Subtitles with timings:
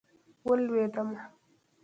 [0.47, 1.21] ولوېدمه.